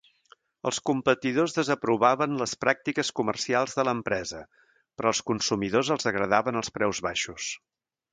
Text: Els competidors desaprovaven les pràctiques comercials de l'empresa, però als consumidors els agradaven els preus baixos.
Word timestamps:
Els 0.67 0.77
competidors 0.89 1.51
desaprovaven 1.57 2.33
les 2.39 2.55
pràctiques 2.65 3.11
comercials 3.19 3.77
de 3.81 3.85
l'empresa, 3.89 4.41
però 4.97 5.11
als 5.13 5.21
consumidors 5.31 5.93
els 5.97 6.09
agradaven 6.13 6.59
els 6.63 6.73
preus 6.79 7.03
baixos. 7.09 7.51